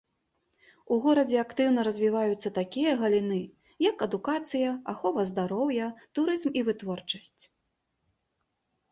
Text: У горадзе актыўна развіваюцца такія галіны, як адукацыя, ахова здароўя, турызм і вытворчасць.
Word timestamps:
У 0.93 0.95
горадзе 1.03 1.35
актыўна 1.41 1.81
развіваюцца 1.87 2.49
такія 2.59 2.93
галіны, 3.01 3.37
як 3.89 3.97
адукацыя, 4.07 4.69
ахова 4.93 5.21
здароўя, 5.31 5.91
турызм 6.19 6.49
і 6.63 6.65
вытворчасць. 6.71 7.43